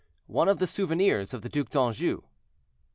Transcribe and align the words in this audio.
ONE 0.25 0.49
OF 0.49 0.57
THE 0.57 0.65
SOUVENIRS 0.65 1.31
OF 1.31 1.43
THE 1.43 1.49
DUC 1.49 1.69
D'ANJOU. 1.69 2.23